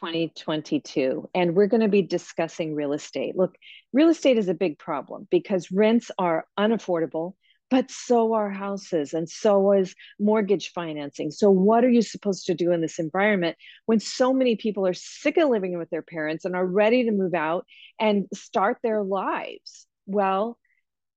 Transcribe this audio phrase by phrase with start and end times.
[0.00, 3.36] 2022, and we're going to be discussing real estate.
[3.36, 3.56] Look,
[3.92, 7.34] real estate is a big problem because rents are unaffordable,
[7.70, 11.30] but so are houses, and so is mortgage financing.
[11.30, 13.56] So, what are you supposed to do in this environment
[13.86, 17.12] when so many people are sick of living with their parents and are ready to
[17.12, 17.66] move out
[18.00, 19.86] and start their lives?
[20.06, 20.58] Well,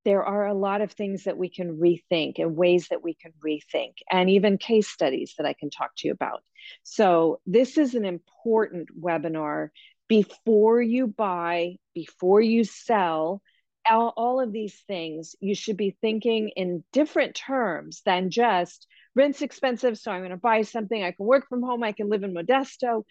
[0.05, 3.31] there are a lot of things that we can rethink and ways that we can
[3.45, 6.43] rethink, and even case studies that I can talk to you about.
[6.83, 9.69] So, this is an important webinar
[10.07, 13.41] before you buy, before you sell.
[13.89, 19.41] All, all of these things, you should be thinking in different terms than just rent's
[19.41, 21.03] expensive, so I'm going to buy something.
[21.03, 23.03] I can work from home, I can live in Modesto.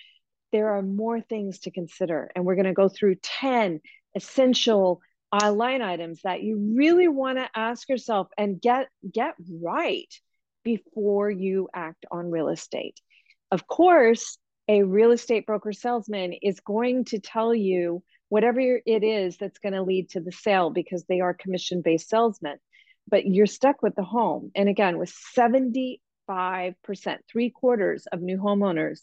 [0.51, 3.81] There are more things to consider, and we're going to go through 10
[4.15, 5.01] essential
[5.33, 10.13] uh, line items that you really want to ask yourself and get get right
[10.63, 13.01] before you act on real estate.
[13.51, 14.39] Of course,
[14.69, 19.73] a real estate broker salesman is going to tell you whatever it is that's going
[19.73, 22.59] to lead to the sale because they are commission based salesmen.
[23.09, 24.53] But you're stuck with the home.
[24.55, 25.99] And again, with 75%,
[27.31, 29.01] three quarters of new homeowners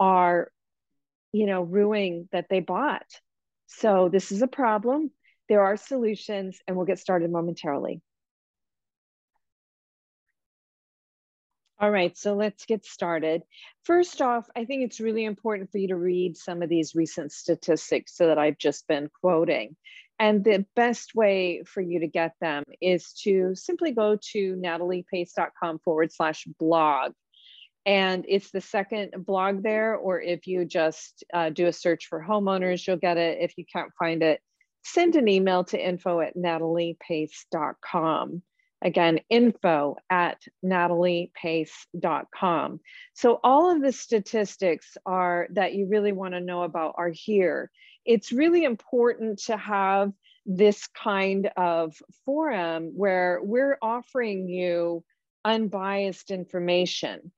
[0.00, 0.50] are,
[1.32, 3.06] you know, ruining that they bought.
[3.66, 5.10] So this is a problem.
[5.50, 8.00] There are solutions, and we'll get started momentarily.
[11.80, 13.42] All right, so let's get started.
[13.82, 17.32] First off, I think it's really important for you to read some of these recent
[17.32, 19.74] statistics so that I've just been quoting.
[20.20, 25.80] And the best way for you to get them is to simply go to nataliepace.com
[25.80, 27.10] forward slash blog.
[27.84, 32.24] And it's the second blog there, or if you just uh, do a search for
[32.24, 33.38] homeowners, you'll get it.
[33.40, 34.40] If you can't find it,
[34.82, 38.42] send an email to info at nataliepace.com.
[38.82, 42.80] Again, info at nataliepace.com.
[43.12, 47.70] So all of the statistics are that you really want to know about are here.
[48.06, 50.14] It's really important to have
[50.46, 55.04] this kind of forum where we're offering you
[55.44, 57.32] unbiased information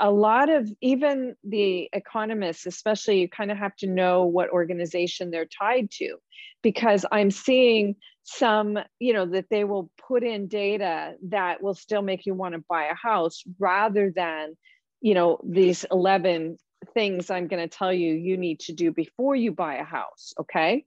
[0.00, 5.30] a lot of even the economists especially you kind of have to know what organization
[5.30, 6.16] they're tied to
[6.62, 7.94] because i'm seeing
[8.24, 12.54] some you know that they will put in data that will still make you want
[12.54, 14.56] to buy a house rather than
[15.00, 16.56] you know these 11
[16.94, 20.34] things i'm going to tell you you need to do before you buy a house
[20.40, 20.84] okay?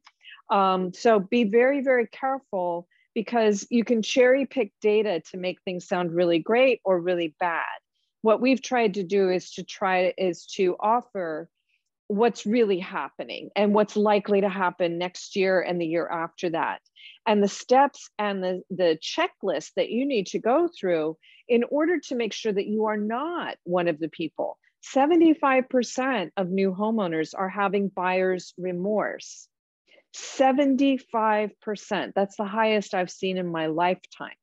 [0.52, 5.88] Um, so be very very careful because you can cherry pick data to make things
[5.88, 7.66] sound really great or really bad
[8.22, 11.50] what we've tried to do is to try is to offer
[12.08, 16.82] what's really happening and what's likely to happen next year and the year after that.
[17.28, 22.00] And the steps and the, the checklist that you need to go through in order
[22.08, 24.58] to make sure that you are not one of the people.
[24.96, 29.48] 75% of new homeowners are having buyer's remorse.
[30.16, 34.34] 75% that's the highest i've seen in my lifetime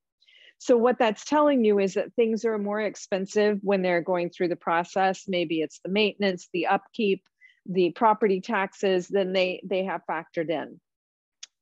[0.59, 4.49] so, what that's telling you is that things are more expensive when they're going through
[4.49, 5.25] the process.
[5.29, 7.23] Maybe it's the maintenance, the upkeep,
[7.69, 10.81] the property taxes, then they, they have factored in.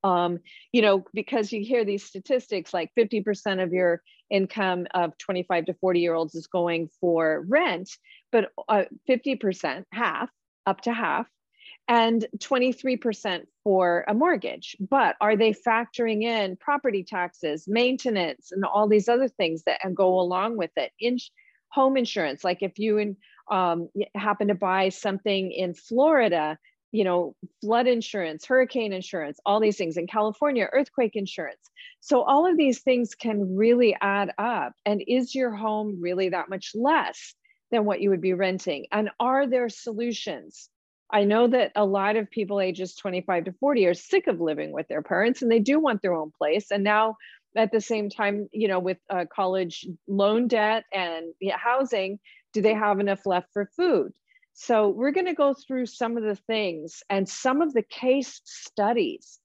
[0.04, 0.41] Um,
[0.71, 5.75] you know, because you hear these statistics like 50% of your income of 25 to
[5.75, 7.91] 40 year olds is going for rent,
[8.31, 10.28] but uh, 50%, half,
[10.66, 11.27] up to half,
[11.89, 14.77] and 23% for a mortgage.
[14.81, 20.19] But are they factoring in property taxes, maintenance, and all these other things that go
[20.19, 20.93] along with it?
[20.99, 21.19] In
[21.71, 23.17] home insurance, like if you
[23.50, 26.56] um, happen to buy something in Florida,
[26.93, 31.71] you know, flood insurance, hurricane insurance, all these things in California, earthquake insurance.
[32.01, 34.75] So all of these things can really add up.
[34.87, 37.34] And is your home really that much less
[37.72, 38.87] than what you would be renting?
[38.93, 40.71] And are there solutions?
[41.10, 44.72] I know that a lot of people ages 25 to 40 are sick of living
[44.72, 46.70] with their parents and they do want their own place.
[46.70, 47.16] And now,
[47.56, 52.18] at the same time, you know, with uh, college loan debt and housing,
[52.53, 54.12] do they have enough left for food?
[54.54, 58.41] So, we're going to go through some of the things and some of the case
[58.45, 59.39] studies,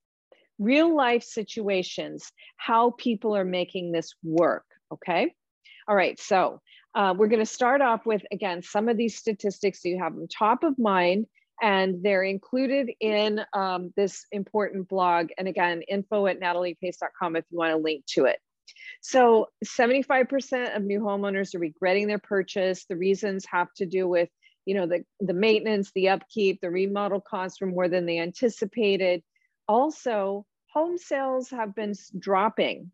[0.57, 4.65] real life situations, how people are making this work.
[4.91, 5.35] Okay.
[5.87, 6.19] All right.
[6.19, 6.61] So,
[6.95, 10.15] uh, we're going to start off with, again, some of these statistics so you have
[10.15, 11.27] them top of mind
[11.61, 15.29] and they're included in um, this important blog.
[15.37, 18.39] And again, info at nataliepace.com if you want to link to it.
[19.01, 22.85] So 75% of new homeowners are regretting their purchase.
[22.85, 24.29] The reasons have to do with,
[24.65, 29.23] you know, the, the maintenance, the upkeep, the remodel costs were more than they anticipated.
[29.67, 32.91] Also, home sales have been dropping.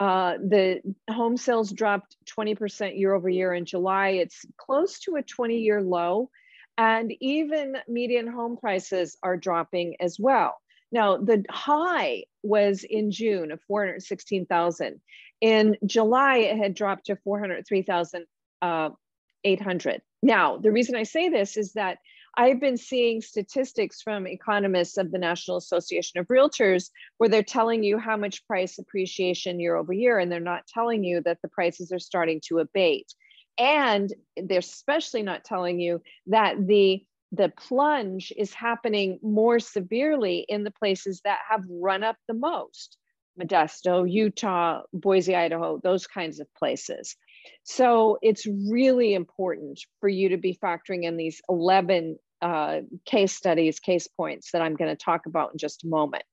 [0.00, 0.80] Uh, the
[1.10, 4.08] home sales dropped 20% year over year in July.
[4.10, 6.30] It's close to a 20 year low.
[6.78, 10.58] And even median home prices are dropping as well.
[10.90, 15.00] Now, the high was in June of 416,000.
[15.40, 19.94] In July, it had dropped to 403,800.
[19.94, 21.98] Uh, now, the reason I say this is that
[22.36, 27.82] I've been seeing statistics from economists of the National Association of Realtors where they're telling
[27.82, 31.48] you how much price appreciation year over year, and they're not telling you that the
[31.48, 33.12] prices are starting to abate.
[33.58, 37.04] And they're especially not telling you that the
[37.34, 42.98] the plunge is happening more severely in the places that have run up the most
[43.40, 47.16] Modesto, Utah, Boise, Idaho, those kinds of places.
[47.64, 53.80] So it's really important for you to be factoring in these 11 uh, case studies,
[53.80, 56.24] case points that I'm going to talk about in just a moment.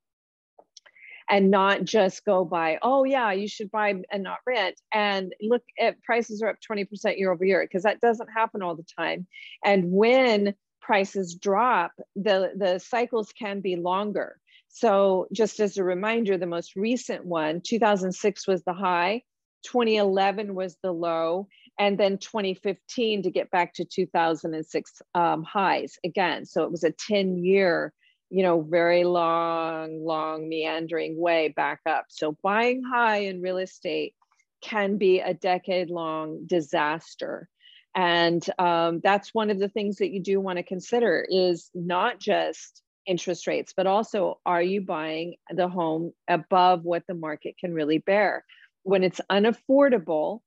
[1.30, 4.80] And not just go by, oh, yeah, you should buy and not rent.
[4.92, 8.76] And look at prices are up 20% year over year, because that doesn't happen all
[8.76, 9.28] the time.
[9.64, 14.38] And when prices drop, the, the cycles can be longer.
[14.70, 19.24] So, just as a reminder, the most recent one, 2006 was the high,
[19.64, 21.48] 2011 was the low,
[21.80, 26.46] and then 2015 to get back to 2006 um, highs again.
[26.46, 27.94] So it was a 10 year,
[28.30, 32.06] you know, very long, long meandering way back up.
[32.10, 34.16] So buying high in real estate
[34.62, 37.48] can be a decade long disaster.
[37.96, 42.20] And um, that's one of the things that you do want to consider is not
[42.20, 47.74] just interest rates, but also are you buying the home above what the market can
[47.74, 48.46] really bear?
[48.84, 50.42] when it's unaffordable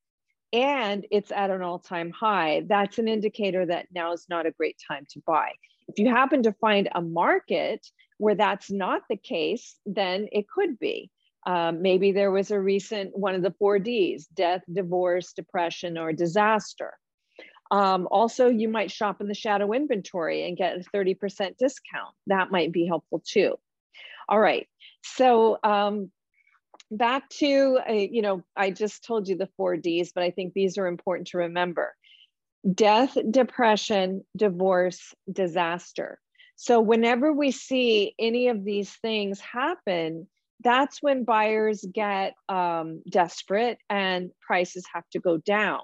[0.53, 4.51] and it's at an all time high, that's an indicator that now is not a
[4.51, 5.53] great time to buy.
[5.89, 7.87] If you happen to find a market
[8.19, 11.11] where that's not the case, then it could be.
[11.45, 16.13] Um, maybe there was a recent one of the four Ds death, divorce, depression, or
[16.13, 16.95] disaster.
[17.73, 22.15] Um, also, you might shop in the shadow inventory and get a 30% discount.
[22.27, 23.59] That might be helpful too.
[24.29, 24.69] All right.
[25.03, 26.11] So, um,
[26.91, 30.53] back to, uh, you know, I just told you the four Ds, but I think
[30.53, 31.95] these are important to remember
[32.75, 36.19] death, depression, divorce, disaster.
[36.57, 40.29] So, whenever we see any of these things happen,
[40.63, 45.81] that's when buyers get um, desperate and prices have to go down.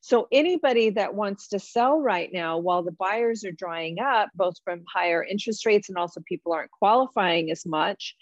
[0.00, 4.56] So, anybody that wants to sell right now while the buyers are drying up, both
[4.64, 8.14] from higher interest rates and also people aren't qualifying as much,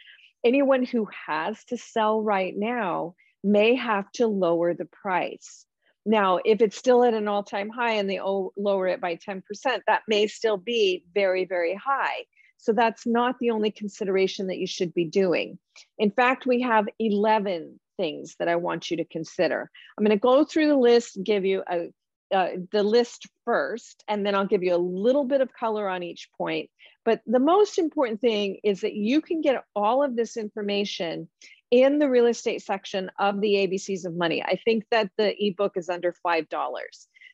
[0.44, 5.67] anyone who has to sell right now may have to lower the price.
[6.06, 9.43] Now, if it's still at an all time high and they lower it by 10%,
[9.87, 12.25] that may still be very, very high.
[12.58, 15.58] So that's not the only consideration that you should be doing.
[15.99, 19.69] In fact, we have 11 things that I want you to consider.
[19.99, 21.88] I'm going to go through the list, give you a,
[22.32, 26.03] uh, the list first, and then I'll give you a little bit of color on
[26.03, 26.70] each point.
[27.05, 31.29] But the most important thing is that you can get all of this information
[31.71, 34.43] in the real estate section of the ABCs of Money.
[34.43, 36.47] I think that the ebook is under $5.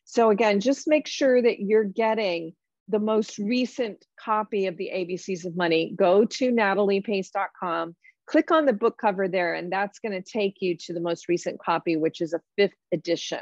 [0.05, 2.55] So again, just make sure that you're getting
[2.89, 5.93] the most recent copy of the ABCs of Money.
[5.97, 7.95] Go to nataliepace.com,
[8.27, 11.29] click on the book cover there, and that's going to take you to the most
[11.29, 13.41] recent copy, which is a fifth edition.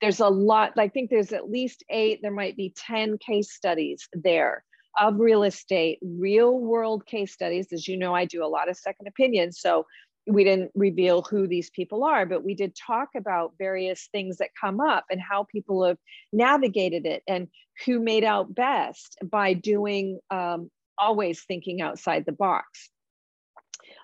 [0.00, 4.08] There's a lot, I think there's at least eight, there might be 10 case studies
[4.12, 4.62] there
[4.98, 7.68] of real estate, real world case studies.
[7.72, 9.60] As you know, I do a lot of second opinions.
[9.60, 9.86] So
[10.28, 14.50] we didn't reveal who these people are, but we did talk about various things that
[14.60, 15.98] come up and how people have
[16.32, 17.48] navigated it and
[17.86, 22.90] who made out best by doing um, always thinking outside the box.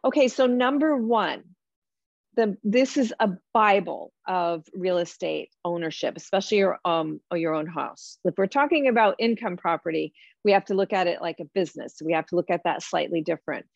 [0.04, 1.42] Okay, so number one,
[2.36, 8.18] the this is a bible of real estate ownership especially your um your own house.
[8.24, 10.12] If we're talking about income property
[10.44, 12.02] we have to look at it like a business.
[12.04, 13.66] We have to look at that slightly different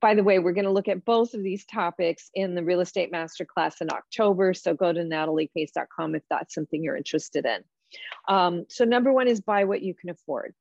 [0.00, 2.80] by the way we're going to look at both of these topics in the real
[2.80, 7.62] estate masterclass in october so go to nataliepace.com if that's something you're interested in
[8.28, 10.54] um, so number one is buy what you can afford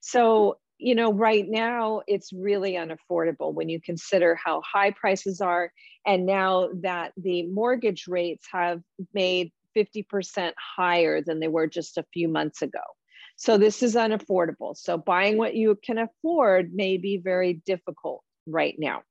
[0.00, 5.72] so you know, right now it's really unaffordable when you consider how high prices are.
[6.06, 8.82] And now that the mortgage rates have
[9.12, 12.80] made 50% higher than they were just a few months ago.
[13.36, 14.76] So this is unaffordable.
[14.76, 19.02] So buying what you can afford may be very difficult right now.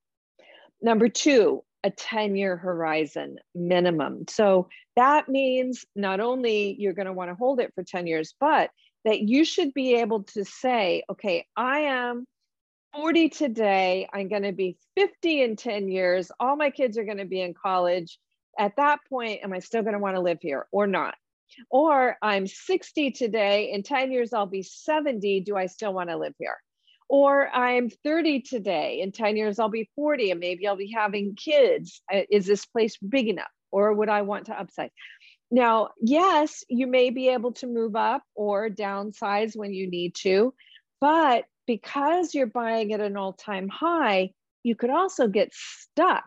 [0.81, 4.25] Number two, a 10 year horizon minimum.
[4.29, 8.33] So that means not only you're going to want to hold it for 10 years,
[8.39, 8.69] but
[9.05, 12.25] that you should be able to say, okay, I am
[12.95, 14.07] 40 today.
[14.13, 16.31] I'm going to be 50 in 10 years.
[16.39, 18.17] All my kids are going to be in college.
[18.57, 21.15] At that point, am I still going to want to live here or not?
[21.69, 25.41] Or I'm 60 today, in 10 years I'll be 70.
[25.41, 26.57] Do I still want to live here?
[27.10, 31.36] Or I'm 30 today, in 10 years I'll be 40 and maybe I'll be having
[31.36, 32.01] kids.
[32.12, 33.51] Uh, is this place big enough?
[33.72, 34.89] Or would I want to upsize?
[35.51, 40.53] Now, yes, you may be able to move up or downsize when you need to,
[41.00, 44.31] but because you're buying at an all time high,
[44.63, 46.25] you could also get stuck.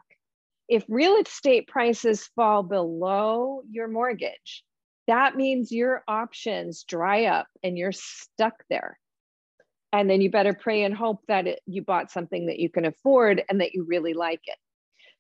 [0.69, 4.65] If real estate prices fall below your mortgage,
[5.07, 8.99] that means your options dry up and you're stuck there.
[9.97, 12.85] And then you better pray and hope that it, you bought something that you can
[12.85, 14.59] afford and that you really like it.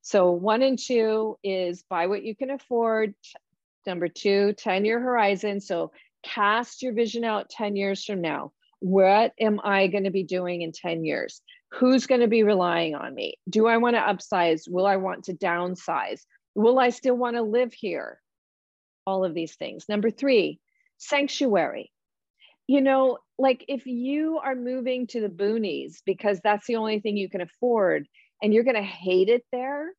[0.02, 3.14] So, one and two is buy what you can afford.
[3.86, 5.60] Number two, 10 year horizon.
[5.60, 5.92] So,
[6.22, 8.52] cast your vision out 10 years from now.
[8.80, 11.40] What am I going to be doing in 10 years?
[11.72, 13.38] Who's going to be relying on me?
[13.48, 14.68] Do I want to upsize?
[14.68, 16.20] Will I want to downsize?
[16.54, 18.20] Will I still want to live here?
[19.06, 19.88] All of these things.
[19.88, 20.60] Number three,
[20.98, 21.92] sanctuary.
[22.66, 27.16] You know, like if you are moving to the boonies because that's the only thing
[27.16, 28.06] you can afford
[28.42, 29.92] and you're going to hate it there,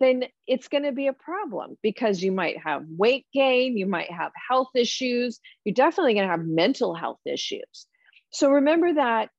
[0.00, 4.10] then it's going to be a problem because you might have weight gain, you might
[4.10, 7.86] have health issues, you're definitely going to have mental health issues.
[8.30, 9.30] So remember that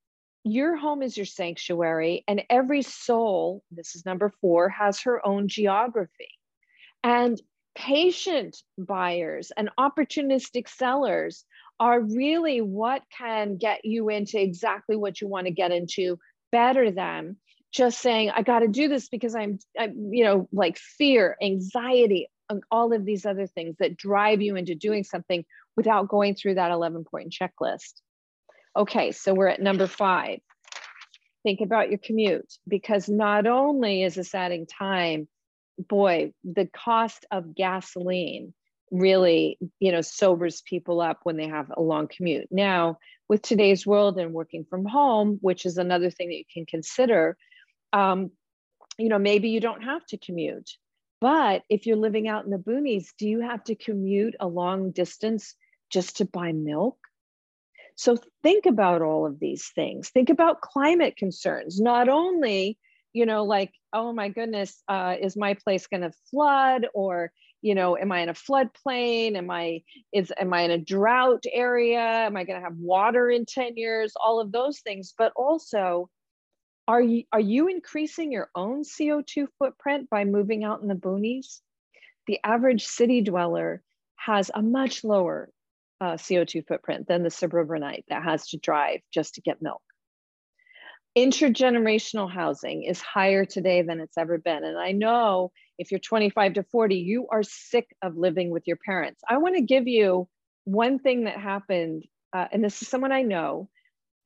[0.43, 5.48] your home is your sanctuary, and every soul, this is number four, has her own
[5.48, 6.29] geography.
[7.03, 7.39] And
[7.75, 11.45] patient buyers and opportunistic sellers
[11.79, 16.17] are really what can get you into exactly what you want to get into
[16.51, 17.38] better than
[17.71, 22.27] just saying i got to do this because I'm, I'm you know like fear anxiety
[22.71, 25.45] all of these other things that drive you into doing something
[25.77, 28.01] without going through that 11 point checklist
[28.75, 30.39] Okay, so we're at number five.
[31.43, 35.27] Think about your commute because not only is this adding time,
[35.77, 38.53] boy, the cost of gasoline
[38.91, 42.48] really, you know, sobers people up when they have a long commute.
[42.51, 46.65] Now, with today's world and working from home, which is another thing that you can
[46.65, 47.38] consider,
[47.93, 48.31] um,
[48.98, 50.72] you know, maybe you don't have to commute.
[51.22, 54.91] But if you're living out in the boonies, do you have to commute a long
[54.91, 55.55] distance
[55.89, 56.98] just to buy milk?
[57.96, 60.10] So think about all of these things.
[60.10, 62.77] Think about climate concerns, not only,
[63.12, 67.75] you know, like, oh my goodness, uh, is my place going to flood or, you
[67.75, 69.35] know, am I in a floodplain?
[69.35, 71.99] Am I is am I in a drought area?
[71.99, 74.13] Am I going to have water in 10 years?
[74.21, 76.09] All of those things, but also
[76.87, 81.59] are you are you increasing your own CO2 footprint by moving out in the boonies?
[82.27, 83.83] The average city dweller
[84.15, 85.49] has a much lower
[86.01, 89.81] uh, CO2 footprint than the suburbanite that has to drive just to get milk.
[91.17, 94.63] Intergenerational housing is higher today than it's ever been.
[94.63, 98.77] And I know if you're 25 to 40, you are sick of living with your
[98.77, 99.21] parents.
[99.27, 100.27] I want to give you
[100.65, 103.69] one thing that happened, uh, and this is someone I know,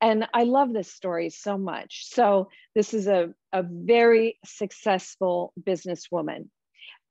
[0.02, 2.10] and I love this story so much.
[2.10, 6.50] So, this is a, a very successful businesswoman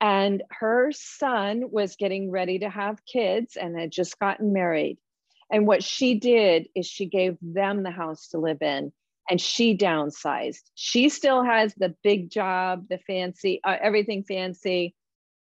[0.03, 4.97] and her son was getting ready to have kids and had just gotten married.
[5.49, 8.91] And what she did is she gave them the house to live in
[9.29, 10.61] and she downsized.
[10.75, 14.95] She still has the big job, the fancy, uh, everything fancy,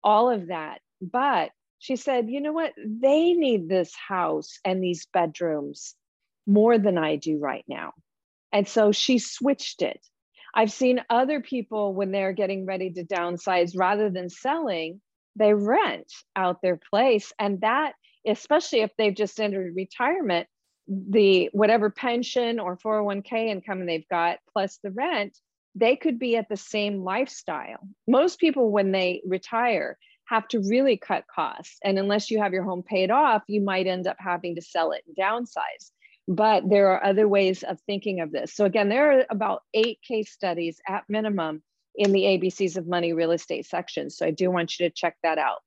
[0.04, 0.80] all of that.
[1.00, 2.72] But she said, you know what?
[2.76, 5.94] They need this house and these bedrooms
[6.46, 7.92] more than I do right now.
[8.52, 10.00] And so she switched it.
[10.54, 15.00] I've seen other people when they're getting ready to downsize rather than selling,
[15.36, 17.32] they rent out their place.
[17.38, 17.92] And that,
[18.26, 20.48] especially if they've just entered retirement,
[20.90, 25.38] the whatever pension or 401k income they've got plus the rent,
[25.74, 27.78] they could be at the same lifestyle.
[28.08, 31.78] Most people, when they retire, have to really cut costs.
[31.84, 34.92] And unless you have your home paid off, you might end up having to sell
[34.92, 35.90] it and downsize
[36.30, 38.54] but there are other ways of thinking of this.
[38.54, 41.60] So again, there are about eight case studies at minimum
[41.96, 44.10] in the ABCs of money real estate section.
[44.10, 45.58] So I do want you to check that out.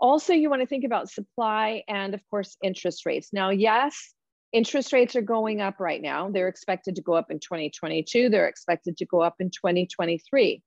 [0.00, 3.34] Also, you want to think about supply and of course, interest rates.
[3.34, 4.14] Now, yes,
[4.52, 6.30] interest rates are going up right now.
[6.30, 8.28] They're expected to go up in 2022.
[8.28, 10.62] They're expected to go up in 2023.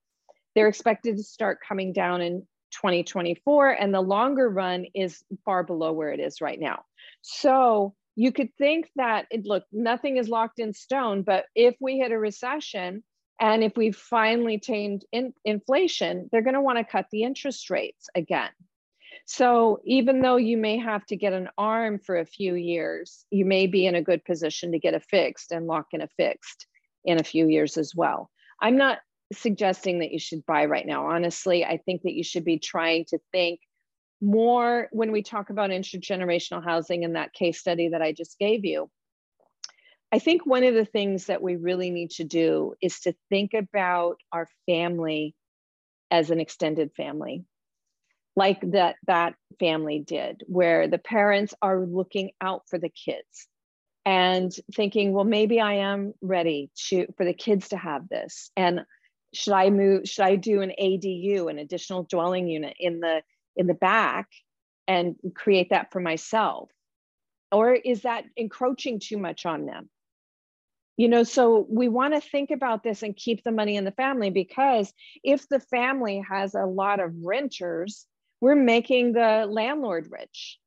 [0.54, 5.92] They're expected to start coming down in 2024 and the longer run is far below
[5.92, 6.84] where it is right now.
[7.20, 11.98] So you could think that it, look nothing is locked in stone but if we
[11.98, 13.02] hit a recession
[13.40, 17.70] and if we finally tamed in, inflation they're going to want to cut the interest
[17.70, 18.50] rates again
[19.26, 23.44] so even though you may have to get an arm for a few years you
[23.44, 26.66] may be in a good position to get a fixed and lock in a fixed
[27.04, 28.30] in a few years as well.
[28.60, 28.98] I'm not
[29.32, 31.06] suggesting that you should buy right now.
[31.06, 33.60] Honestly i think that you should be trying to think
[34.22, 38.64] more when we talk about intergenerational housing in that case study that I just gave
[38.64, 38.88] you.
[40.12, 43.52] I think one of the things that we really need to do is to think
[43.52, 45.34] about our family
[46.10, 47.44] as an extended family
[48.36, 53.48] like that that family did where the parents are looking out for the kids
[54.04, 58.50] and thinking well maybe i am ready to for the kids to have this.
[58.56, 58.80] And
[59.34, 63.22] should i move should i do an adu an additional dwelling unit in the
[63.56, 64.28] in the back
[64.88, 66.70] and create that for myself?
[67.52, 69.88] Or is that encroaching too much on them?
[70.96, 73.92] You know so we want to think about this and keep the money in the
[73.92, 78.06] family because if the family has a lot of renters
[78.42, 80.58] we're making the landlord rich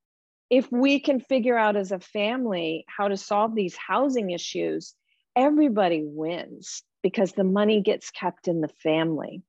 [0.49, 4.93] if we can figure out as a family how to solve these housing issues,
[5.35, 9.41] everybody wins because the money gets kept in the family.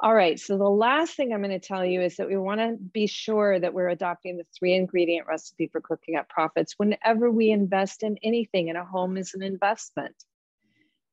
[0.00, 2.60] All right, so the last thing I'm going to tell you is that we want
[2.60, 7.30] to be sure that we're adopting the three ingredient recipe for cooking up profits whenever
[7.30, 10.14] we invest in anything, and a home is an investment.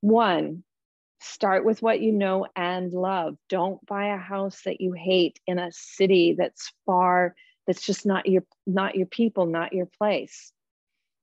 [0.02, 0.64] One,
[1.20, 3.36] start with what you know and love.
[3.50, 7.36] Don't buy a house that you hate in a city that's far
[7.68, 10.52] that's just not your not your people not your place.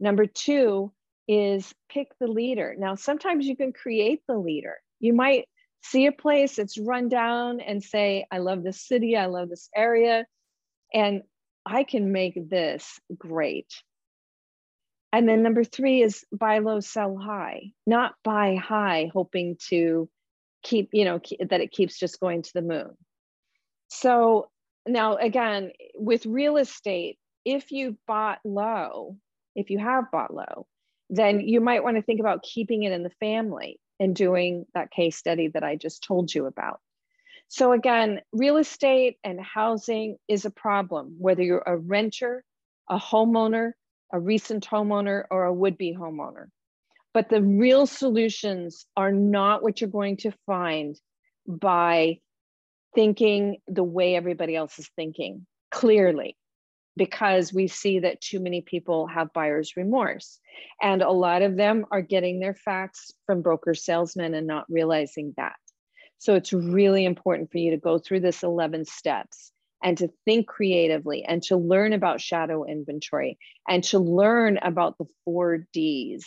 [0.00, 0.92] Number two
[1.28, 2.74] is pick the leader.
[2.76, 4.76] Now sometimes you can create the leader.
[4.98, 5.46] You might
[5.82, 9.68] see a place that's run down and say i love this city i love this
[9.74, 10.24] area
[10.94, 11.22] and
[11.66, 13.82] i can make this great
[15.12, 17.72] and then number three is buy low sell high.
[17.86, 20.08] Not buy high hoping to
[20.62, 22.96] keep you know that it keeps just going to the moon.
[23.88, 24.48] So
[24.86, 29.16] now again with real estate if you bought low
[29.54, 30.66] if you have bought low
[31.10, 34.90] then you might want to think about keeping it in the family and doing that
[34.90, 36.80] case study that i just told you about.
[37.48, 42.44] So again real estate and housing is a problem whether you're a renter
[42.88, 43.72] a homeowner
[44.12, 46.46] a recent homeowner or a would-be homeowner
[47.14, 50.98] but the real solutions are not what you're going to find
[51.46, 52.18] by
[52.94, 56.36] thinking the way everybody else is thinking clearly
[56.96, 60.38] because we see that too many people have buyer's remorse.
[60.80, 65.32] And a lot of them are getting their facts from broker salesmen and not realizing
[65.36, 65.56] that.
[66.18, 70.46] So it's really important for you to go through this 11 steps and to think
[70.46, 76.24] creatively and to learn about shadow inventory and to learn about the four Ds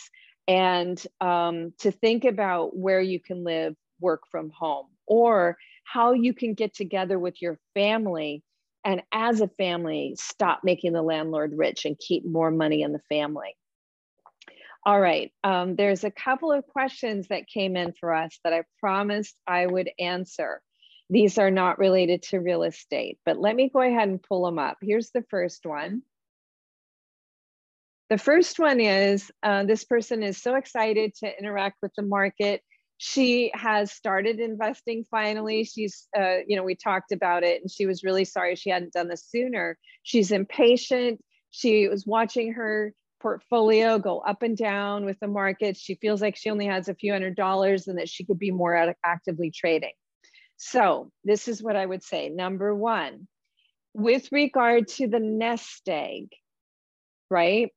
[0.48, 6.32] and um, to think about where you can live, work from home, or how you
[6.34, 8.42] can get together with your family
[8.84, 13.00] and as a family stop making the landlord rich and keep more money in the
[13.08, 13.56] family.
[14.84, 18.62] All right um, there's a couple of questions that came in for us that i
[18.78, 20.62] promised i would answer
[21.08, 24.58] these are not related to real estate but let me go ahead and pull them
[24.58, 24.78] up.
[24.80, 26.02] Here's the first one.
[28.08, 32.62] The first one is uh, this person is so excited to interact with the market.
[32.98, 35.64] She has started investing finally.
[35.64, 38.92] She's uh, you know we talked about it and she was really sorry she hadn't
[38.92, 39.76] done this sooner.
[40.02, 41.20] She's impatient.
[41.50, 45.76] She was watching her portfolio go up and down with the market.
[45.76, 48.52] She feels like she only has a few hundred dollars and that she could be
[48.52, 49.92] more actively trading
[50.56, 53.26] so this is what i would say number one
[53.94, 56.28] with regard to the nest egg
[57.30, 57.70] right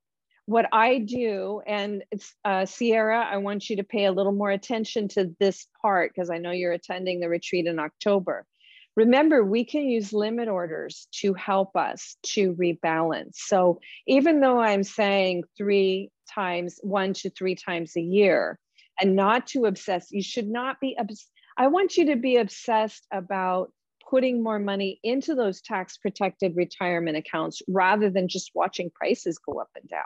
[0.49, 4.49] what I do, and it's uh, Sierra, I want you to pay a little more
[4.49, 8.47] attention to this part because I know you're attending the retreat in October.
[8.95, 13.35] Remember, we can use limit orders to help us to rebalance.
[13.35, 18.57] So even though I'm saying three times, one to three times a year,
[18.99, 23.05] and not to obsess, you should not be, obs- I want you to be obsessed
[23.11, 23.71] about
[24.09, 29.59] putting more money into those tax protected retirement accounts rather than just watching prices go
[29.61, 30.05] up and down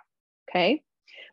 [0.54, 0.84] okay?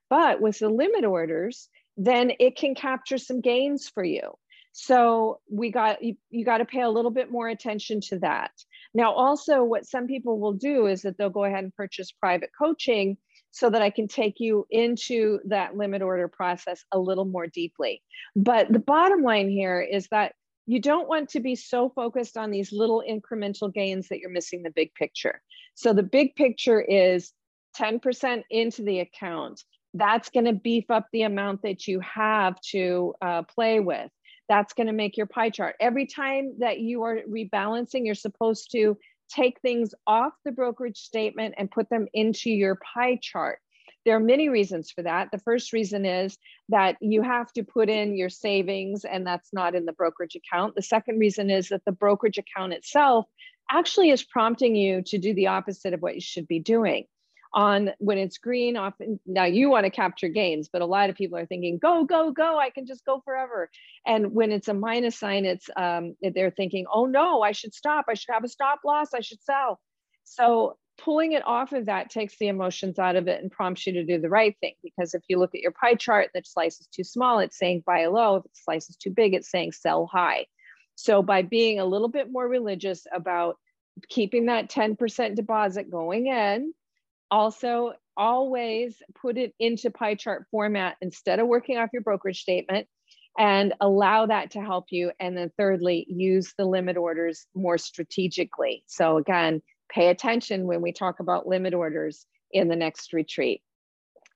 [0.09, 4.35] But with the limit orders, then it can capture some gains for you.
[4.72, 8.52] So we got you, you got to pay a little bit more attention to that.
[8.94, 12.50] Now, also, what some people will do is that they'll go ahead and purchase private
[12.56, 13.16] coaching
[13.50, 18.02] so that I can take you into that limit order process a little more deeply.
[18.36, 20.34] But the bottom line here is that
[20.66, 24.62] you don't want to be so focused on these little incremental gains that you're missing
[24.62, 25.42] the big picture.
[25.74, 27.32] So the big picture is
[27.76, 29.62] 10% into the account.
[29.94, 34.10] That's going to beef up the amount that you have to uh, play with.
[34.48, 35.76] That's going to make your pie chart.
[35.80, 38.96] Every time that you are rebalancing, you're supposed to
[39.31, 43.59] take things off the brokerage statement and put them into your pie chart.
[44.05, 45.29] There are many reasons for that.
[45.31, 46.38] The first reason is
[46.71, 50.75] that you have to put in your savings, and that's not in the brokerage account.
[50.75, 53.27] The second reason is that the brokerage account itself
[53.71, 57.05] actually is prompting you to do the opposite of what you should be doing
[57.52, 61.16] on when it's green often now you want to capture gains but a lot of
[61.16, 63.68] people are thinking go go go i can just go forever.
[64.06, 68.06] And when it's a minus sign it's um, they're thinking oh no i should stop
[68.08, 69.80] i should have a stop loss i should sell.
[70.24, 73.94] So pulling it off of that takes the emotions out of it and prompts you
[73.94, 76.78] to do the right thing because if you look at your pie chart the slice
[76.80, 79.72] is too small it's saying buy low if the slice is too big it's saying
[79.72, 80.46] sell high.
[80.94, 83.56] So by being a little bit more religious about
[84.08, 86.74] keeping that 10% deposit going in
[87.31, 92.87] also, always put it into pie chart format instead of working off your brokerage statement
[93.38, 95.11] and allow that to help you.
[95.19, 98.83] And then, thirdly, use the limit orders more strategically.
[98.87, 103.62] So, again, pay attention when we talk about limit orders in the next retreat.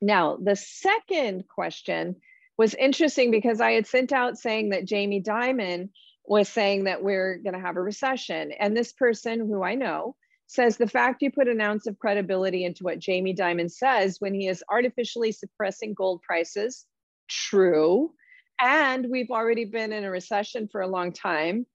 [0.00, 2.16] Now, the second question
[2.56, 5.90] was interesting because I had sent out saying that Jamie Dimon
[6.24, 8.52] was saying that we're going to have a recession.
[8.52, 12.64] And this person who I know says the fact you put an ounce of credibility
[12.64, 16.84] into what Jamie Dimon says when he is artificially suppressing gold prices,
[17.28, 18.12] true.
[18.60, 21.66] And we've already been in a recession for a long time,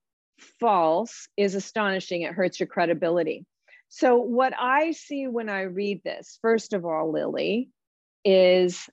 [0.60, 2.22] false, is astonishing.
[2.22, 3.44] It hurts your credibility.
[3.88, 7.70] So, what I see when I read this, first of all, Lily,
[8.24, 8.88] is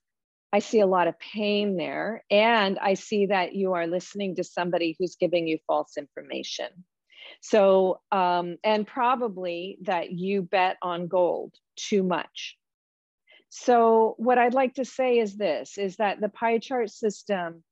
[0.52, 2.24] I see a lot of pain there.
[2.32, 6.68] And I see that you are listening to somebody who's giving you false information.
[7.42, 12.58] So, um, and probably that you bet on gold too much.
[13.50, 17.64] So, what I'd like to say is this is that the pie chart system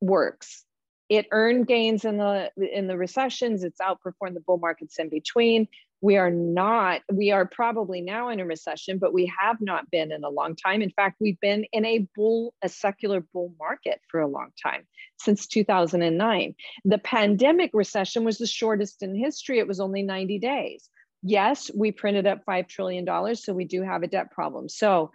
[0.00, 0.64] works.
[1.08, 5.68] It earned gains in the in the recessions, it's outperformed the bull markets in between
[6.00, 10.12] we are not we are probably now in a recession but we have not been
[10.12, 10.82] in a long time.
[10.82, 14.86] In fact we've been in a bull a secular bull market for a long time
[15.18, 19.58] since 2009 the pandemic recession was the shortest in history.
[19.58, 20.88] It was only 90 days.
[21.22, 24.68] Yes we printed up 5 trillion dollars so we do have a debt problem.
[24.68, 25.12] So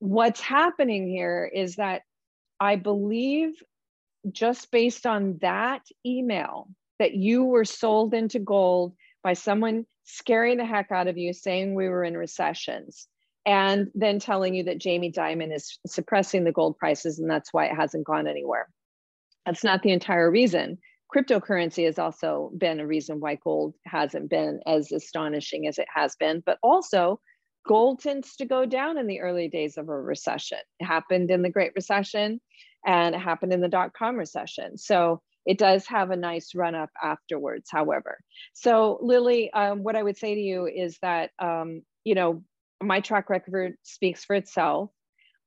[0.00, 2.02] what's happening here is that
[2.60, 3.50] i believe
[4.30, 10.64] just based on that email that you were sold into gold by someone scaring the
[10.64, 13.06] heck out of you, saying we were in recessions,
[13.44, 17.66] and then telling you that Jamie Dimon is suppressing the gold prices and that's why
[17.66, 18.68] it hasn't gone anywhere.
[19.46, 20.78] That's not the entire reason.
[21.14, 26.16] Cryptocurrency has also been a reason why gold hasn't been as astonishing as it has
[26.16, 27.20] been, but also
[27.66, 30.58] gold tends to go down in the early days of a recession.
[30.80, 32.40] It happened in the Great Recession
[32.86, 34.76] and it happened in the dot com recession.
[34.76, 38.18] So it does have a nice run up afterwards, however.
[38.52, 42.44] So, Lily, um, what I would say to you is that, um, you know,
[42.82, 44.90] my track record speaks for itself.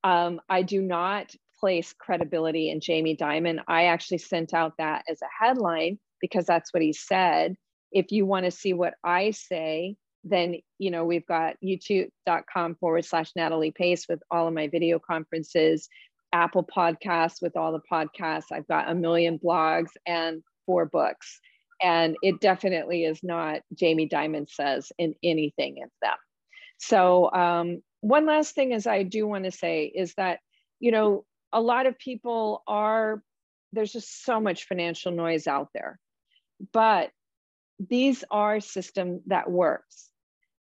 [0.02, 3.60] Um, I do not place credibility in Jamie Dimon.
[3.68, 7.54] I actually sent out that as a headline because that's what he said.
[7.92, 13.04] If you want to see what I say, then you know we've got youtube.com forward
[13.04, 15.88] slash natalie pace with all of my video conferences
[16.32, 18.52] Apple Podcasts with all the podcasts.
[18.52, 21.40] I've got a million blogs and four books.
[21.82, 26.16] And it definitely is not Jamie Dimon says in anything of them.
[26.78, 30.40] So, um, one last thing is I do want to say is that,
[30.80, 33.22] you know, a lot of people are,
[33.72, 35.98] there's just so much financial noise out there.
[36.72, 37.10] But
[37.78, 40.10] these are system that works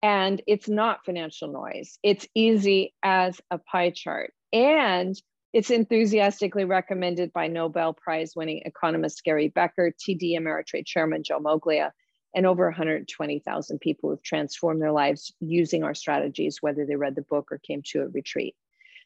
[0.03, 1.99] and it's not financial noise.
[2.03, 4.33] It's easy as a pie chart.
[4.53, 5.15] And
[5.53, 11.91] it's enthusiastically recommended by Nobel Prize winning economist Gary Becker, TD Ameritrade Chairman Joe Moglia,
[12.35, 17.23] and over 120,000 people who've transformed their lives using our strategies, whether they read the
[17.23, 18.55] book or came to a retreat.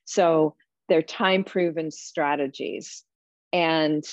[0.04, 0.54] So
[0.88, 3.02] they're time proven strategies.
[3.52, 4.04] And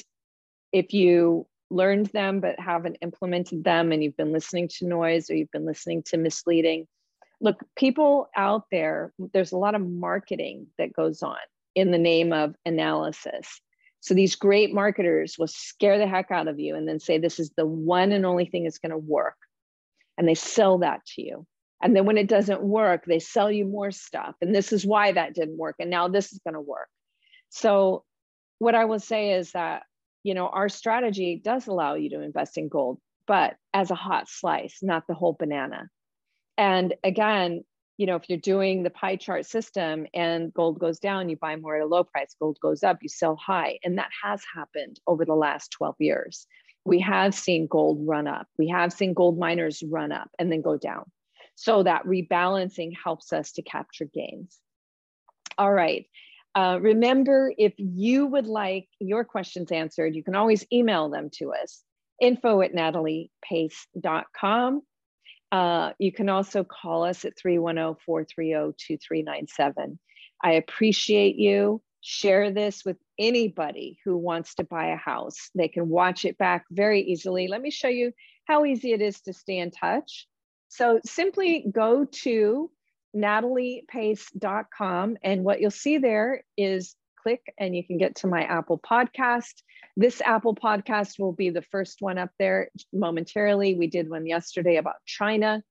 [0.72, 5.36] if you learned them but haven't implemented them and you've been listening to noise or
[5.36, 6.88] you've been listening to misleading,
[7.42, 11.36] look, people out there, there's a lot of marketing that goes on
[11.76, 13.62] in the name of analysis.
[14.02, 17.40] So these great marketers will scare the heck out of you and then say, this
[17.40, 19.36] is the one and only thing that's going to work.
[20.18, 21.46] And they sell that to you.
[21.82, 24.36] And then when it doesn't work, they sell you more stuff.
[24.42, 25.76] And this is why that didn't work.
[25.80, 26.90] And now this is going to work.
[27.50, 28.04] So
[28.60, 29.84] what I will say is that,
[30.24, 34.30] you know, our strategy does allow you to invest in gold, but as a hot
[34.30, 35.90] slice, not the whole banana.
[36.58, 37.64] And again,
[38.02, 41.56] you know, if you're doing the pie chart system and gold goes down, you buy
[41.56, 43.78] more at a low price, gold goes up, you sell high.
[43.84, 46.48] And that has happened over the last 12 years.
[46.84, 48.48] We have seen gold run up.
[48.58, 51.12] We have seen gold miners run up and then go down.
[51.54, 54.58] So that rebalancing helps us to capture gains.
[55.60, 56.08] All right.
[56.56, 61.54] Uh, remember, if you would like your questions answered, you can always email them to
[61.54, 61.84] us
[62.20, 64.82] info at nataliepace.com
[65.52, 70.00] Uh, you can also call us at 310 430 2397.
[70.44, 71.82] I appreciate you.
[72.02, 75.52] Share this with anybody who wants to buy a house.
[75.54, 77.48] They can watch it back very easily.
[77.48, 78.12] Let me show you
[78.46, 80.28] how easy it is to stay in touch.
[80.70, 82.72] So simply go to
[83.16, 88.80] nataliepace.com and what you'll see there is click and you can get to my Apple
[88.80, 89.54] podcast.
[89.98, 93.76] This Apple podcast will be the first one up there momentarily.
[93.76, 95.64] We did one yesterday about China.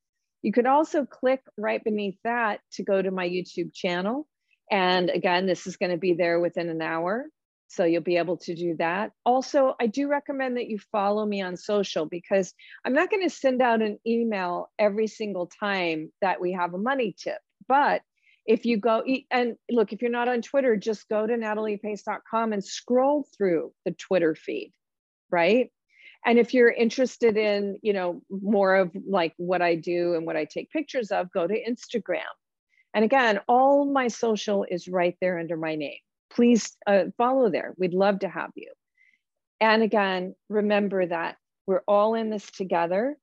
[0.43, 4.27] You could also click right beneath that to go to my YouTube channel.
[4.71, 7.27] And again, this is going to be there within an hour.
[7.69, 9.13] So you'll be able to do that.
[9.25, 12.53] Also, I do recommend that you follow me on social because
[12.85, 16.79] I'm not going to send out an email every single time that we have a
[16.79, 17.39] money tip.
[17.69, 18.03] But
[18.51, 22.65] if you go and look, if you're not on Twitter, just go to nataliepace.com and
[22.65, 24.73] scroll through the Twitter feed,
[25.31, 25.71] right?
[26.27, 30.37] And if you're interested in, you know, more of like what I do and what
[30.37, 32.33] I take pictures of, go to Instagram.
[32.93, 36.01] And again, all my social is right there under my name.
[36.33, 37.73] Please uh, follow there.
[37.79, 38.73] We'd love to have you.
[39.61, 41.37] And again, remember that
[41.69, 43.17] we're all in this together.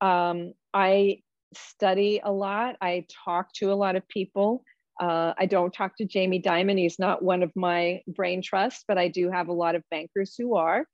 [0.00, 1.22] Um, I
[1.54, 2.76] study a lot.
[2.80, 4.64] I talk to a lot of people.
[5.00, 6.78] Uh, I don't talk to Jamie Dimon.
[6.78, 10.34] He's not one of my brain trusts, but I do have a lot of bankers
[10.36, 10.86] who are.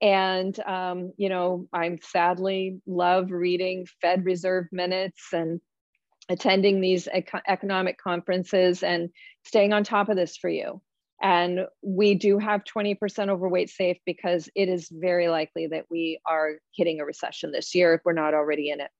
[0.00, 5.60] And, um, you know, I'm sadly love reading Fed Reserve minutes and
[6.28, 9.10] attending these ec- economic conferences and
[9.44, 10.80] staying on top of this for you.
[11.20, 16.58] And we do have 20% overweight safe because it is very likely that we are
[16.76, 18.90] hitting a recession this year if we're not already in it.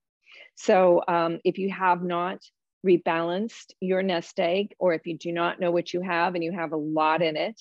[0.60, 2.40] So um, if you have not
[2.84, 6.50] rebalanced your nest egg, or if you do not know what you have and you
[6.50, 7.60] have a lot in it,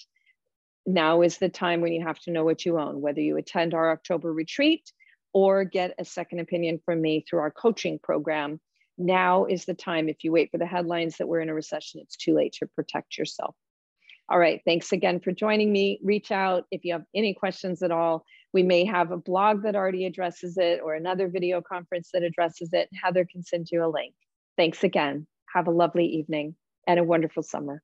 [0.88, 3.76] now is the time when you have to know what you own, whether you attend
[3.76, 4.92] our October retreat
[5.32, 8.60] or get a second opinion from me through our coaching program.
[8.98, 10.10] Now is the time.
[10.10, 12.68] If you wait for the headlines that we're in a recession, it's too late to
[12.76, 13.56] protect yourself.
[14.28, 16.00] All right, thanks again for joining me.
[16.04, 18.26] Reach out if you have any questions at all.
[18.54, 22.74] We may have a blog that already addresses it or another video conference that addresses
[22.74, 22.90] it.
[23.02, 24.14] Heather can send you a link.
[24.58, 25.28] Thanks again.
[25.54, 26.56] Have a lovely evening
[26.88, 27.82] and a wonderful summer.